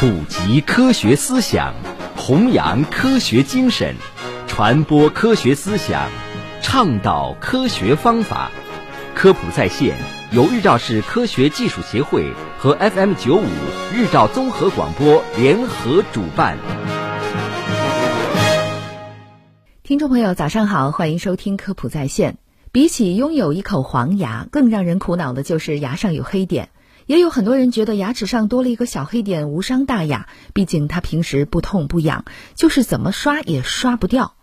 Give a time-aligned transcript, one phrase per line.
[0.00, 1.74] 普及科学思想，
[2.16, 3.96] 弘扬科学精神，
[4.46, 6.08] 传播科学思想，
[6.62, 8.52] 倡导科学方法。
[9.16, 9.96] 科普在线
[10.30, 13.48] 由日照市科学技术协会和 FM 九五
[13.92, 16.56] 日照综合广播联合主办。
[19.82, 22.38] 听众朋友，早上好，欢迎收听科普在线。
[22.70, 26.68] 比起拥有一口黄牙，更让人苦恼的就是牙上有黑点。
[27.08, 34.34] 也有很多人觉得牙齿上多了一个小黑点无伤大雅，毕竟它平时不痛不痒，就是怎么刷也刷不掉。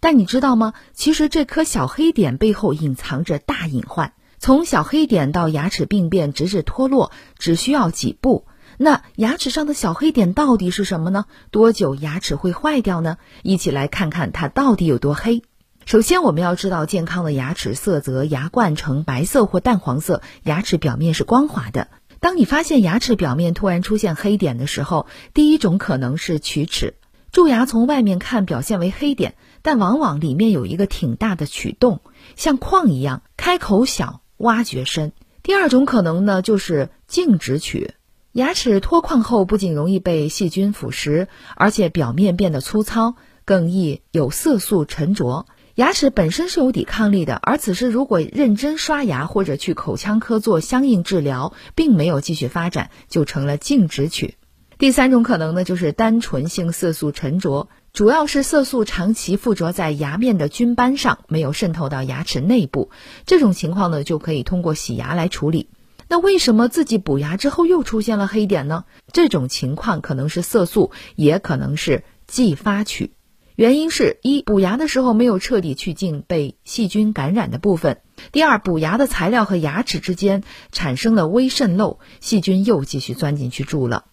[0.00, 0.74] 但你知道吗？
[0.92, 4.14] 其实这颗小黑点背后隐藏着大隐患。
[4.40, 8.46] 从小黑点到牙齿病变直至脱落，只需要几步。
[8.78, 11.26] 那牙齿上的小黑点到底是什么呢？
[11.52, 13.18] 多久牙齿会坏掉呢？
[13.44, 15.44] 一起来看看它到底有多黑。
[15.86, 21.86] 首先，我们要知道，健康的牙齿色泽牙冠呈白色或淡黄色，牙齿表面是光滑的。
[22.20, 26.94] 当你发现牙齿表面突然出现黑点的时候，第一种可能是龋齿。
[27.30, 32.00] 蛀牙从外面看表现为黑点，但往往里面有一个挺大的龋洞，
[32.36, 35.12] 像矿一样，开口小，挖掘深。
[35.42, 37.90] 第二种可能呢，就是径直龋。
[38.32, 45.46] 牙齿脱矿后，不仅容易被细菌腐蚀，而且表面变得粗糙，更易有色素沉着。
[45.78, 54.32] 牙齿本身是有抵抗力的，而此时如果认真刷牙或者去口腔科做相应治疗，并没有继续发展，就成了静止龋。
[54.76, 62.90] 第三种可能呢，就是单纯性色素沉着，主要是色素长期附着在牙面的菌斑上，没有渗透到牙齿内部。
[63.24, 65.68] 这种情况呢，就可以通过洗牙来处理。
[66.08, 68.84] 那为什么自己补牙之后又出现了黑点呢？
[69.12, 73.10] 这种情况可能是色素，也可能是继发龋。
[73.58, 77.96] 原因是一补牙的时候没有彻底去净被细菌感染的部分；
[78.30, 84.04] 第二，补牙的材料和牙齿之间产生了微渗漏，细菌又继续钻进去住了；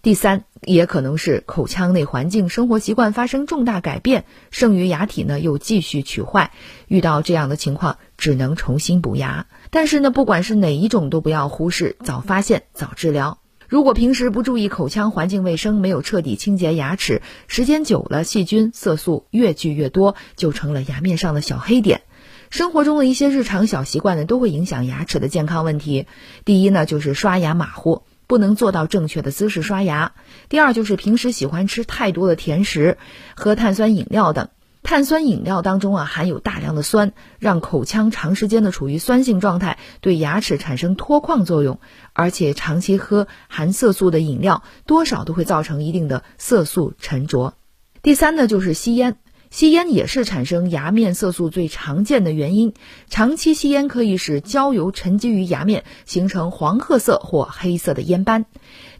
[0.00, 6.50] 第三，也可能是口腔内环境、生活习惯发生重大改变，剩余牙体呢又继续龋坏。
[6.88, 9.46] 遇到这样的情况，只能重新补牙。
[9.68, 13.40] 但是呢，不管是哪一种，都不要忽视，早发现早治疗。
[13.68, 22.02] 如果平时不注意口腔环境卫生，没有彻底清洁牙齿，时间久了，细菌、色素越聚越多，就成了牙面上的小黑点。
[22.48, 26.06] 生活中的一些日常小习惯呢，都会影响牙齿的健康问题。
[26.44, 30.12] 第一呢，就是刷牙马虎，不能做到正确的姿势刷牙；
[30.48, 32.98] 第二，就是平时喜欢吃太多的甜食、
[33.34, 34.48] 喝碳酸饮料等。
[34.86, 41.80] 碳酸饮料当中啊含有大量的酸，让口腔长时间的处于酸性状态，对牙齿产生脱矿作用。
[42.12, 47.54] 而且长期喝含色素的饮料，多少都会造成一定的色素沉着。
[48.00, 49.16] 第三呢，就是吸烟，
[49.50, 52.72] 吸烟也是产生牙面色素最常见的原因。
[53.08, 58.44] 长期吸烟可以使焦油沉积于牙面，形成黄褐色或黑色的烟斑。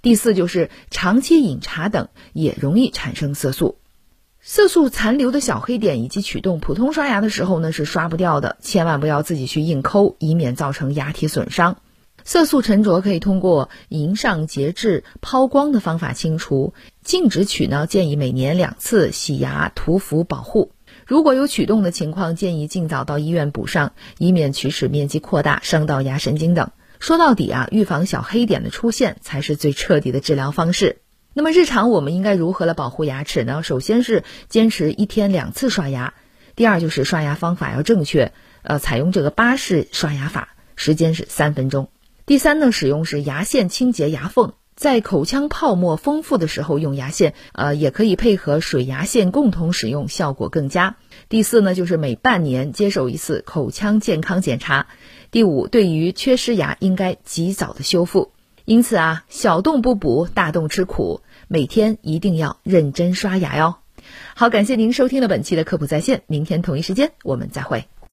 [0.03, 3.79] 第四就是长期饮茶等，也容易产生色素。
[4.49, 11.79] 色素残留的小黑点以及龋洞，普通刷牙的时候呢是刷不掉的，千万不要自己去硬抠，以免造成牙体损伤。
[12.23, 16.75] 色素沉着可以通过龈上洁治、抛光的方法清除。
[17.03, 20.71] 径直龋呢，建议每年两次洗牙涂氟保护。
[21.09, 26.71] 如果有龋洞的情况，建议尽早到医院补上，以免龋齿面积扩大伤到牙神经等。
[27.01, 30.99] 说到底啊，预防小黑点的出现才是最彻底的治疗方式。
[31.39, 33.63] 那么日常我们应该如何来保护牙齿呢？
[33.63, 36.15] 首先是坚持一天两次刷牙，
[36.55, 38.33] 第二就是刷牙方法要正确，
[38.63, 41.91] 呃，采用这个巴氏刷牙法，时间是三分钟。
[42.25, 50.97] 第三呢，使用是牙线清洁牙缝，在口腔泡沫丰富的时候用牙线，呃，也可以配合水牙线共同使用，效果更佳。
[51.29, 54.87] 第四呢，就是每半年接受一次口腔健康检查。
[55.31, 58.33] 第五，对于缺失牙应该及早的修复。
[58.67, 61.21] 因此啊，小洞不补，大洞吃苦。
[61.47, 63.77] 每天一定要认真刷牙哟。
[64.35, 67.87] 好，感谢您收听了本期的科普在线，明天同一时间我们再会。